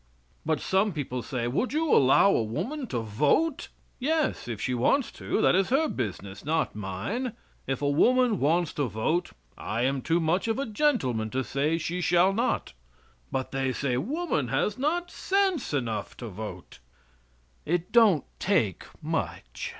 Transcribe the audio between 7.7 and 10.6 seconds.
a woman wants to vote, I am too much of